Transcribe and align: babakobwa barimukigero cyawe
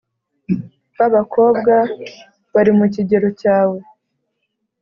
babakobwa 0.97 1.75
barimukigero 2.53 3.27
cyawe 3.41 3.79